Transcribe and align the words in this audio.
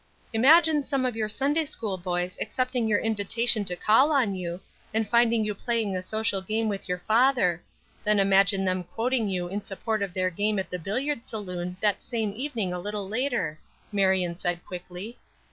"Imagine 0.33 0.83
some 0.83 1.05
of 1.05 1.15
your 1.15 1.29
Sunday 1.29 1.63
school 1.63 1.95
boys 1.95 2.35
accepting 2.41 2.87
your 2.87 2.97
invitation 2.97 3.63
to 3.65 3.75
call 3.75 4.11
on 4.11 4.33
you, 4.33 4.59
and 4.95 5.07
finding 5.07 5.45
you 5.45 5.53
playing 5.53 5.95
a 5.95 6.01
social 6.01 6.41
game 6.41 6.67
with 6.67 6.89
your 6.89 6.97
father; 7.07 7.61
then 8.03 8.19
imagine 8.19 8.65
them 8.65 8.83
quoting 8.83 9.27
you 9.27 9.47
in 9.47 9.61
support 9.61 10.01
of 10.01 10.15
their 10.15 10.31
game 10.31 10.57
at 10.57 10.71
the 10.71 10.79
billiard 10.79 11.27
saloon 11.27 11.77
that 11.81 12.01
same 12.01 12.33
evening 12.35 12.73
a 12.73 12.79
little 12.79 13.07
later," 13.07 13.59
Marion 13.91 14.35
said, 14.35 14.65
quickly. 14.65 15.19